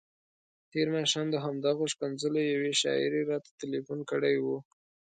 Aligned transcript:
تېر 0.71 0.87
ماښام 0.95 1.27
د 1.31 1.35
همدغو 1.45 1.85
ښکنځلو 1.93 2.41
یوې 2.53 2.73
شاعرې 2.81 3.21
راته 3.31 3.49
تلیفون 3.61 3.99
کړی 4.11 4.35
وو. 4.43 4.57